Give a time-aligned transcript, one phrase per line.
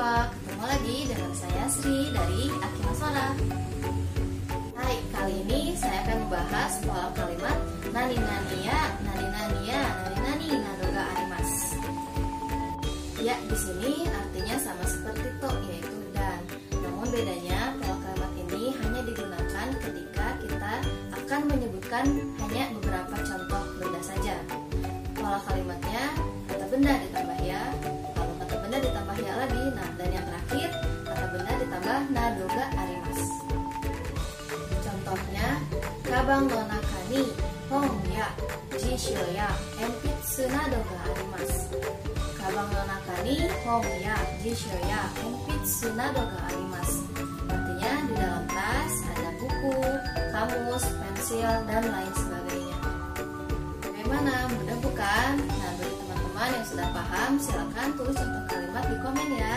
[0.00, 3.36] Mahasiswa, ketemu lagi dengan saya Sri dari Akima Sona
[4.72, 7.58] Hai, kali ini saya akan membahas pola kalimat
[7.92, 11.50] nani nania, nani nania, nani nani, nadoga arimas.
[13.20, 16.40] Ya, di sini artinya sama seperti to yaitu dan.
[16.80, 20.74] Namun bedanya pola kalimat ini hanya digunakan ketika kita
[21.12, 22.04] akan menyebutkan
[22.40, 24.40] hanya beberapa contoh benda saja.
[25.12, 26.08] Pola kalimatnya
[26.48, 27.19] kata benda ditambah
[32.00, 33.20] ditambah nadoga arimas.
[34.80, 35.48] Contohnya,
[36.08, 37.28] kabang no nakani
[37.68, 38.28] hong ya
[38.72, 41.76] jishyo ya enpitsu nado ga arimasu.
[42.40, 43.34] Kabang no nakani
[43.68, 47.04] hong ya jishyo ya enpitsu nado ga arimasu.
[47.52, 49.76] Artinya di dalam tas ada buku,
[50.32, 52.78] kamus, pensil, dan lain sebagainya.
[53.84, 54.34] Bagaimana?
[54.48, 55.32] Mudah bukan?
[55.36, 59.56] Nah, bagi teman-teman yang sudah paham, silakan tulis contoh kalimat di komen ya.